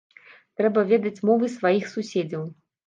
Трэба 0.61 0.85
ведаць 0.93 1.23
мовы 1.31 1.51
сваіх 1.59 1.95
суседзяў. 1.97 2.53